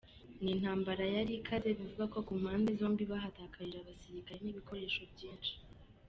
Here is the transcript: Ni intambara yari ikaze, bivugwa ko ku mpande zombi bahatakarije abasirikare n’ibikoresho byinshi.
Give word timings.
Ni 0.41 0.49
intambara 0.55 1.03
yari 1.15 1.31
ikaze, 1.39 1.69
bivugwa 1.77 2.05
ko 2.13 2.19
ku 2.27 2.33
mpande 2.41 2.69
zombi 2.79 3.03
bahatakarije 3.11 3.77
abasirikare 3.81 4.39
n’ibikoresho 4.41 5.01
byinshi. 5.13 5.53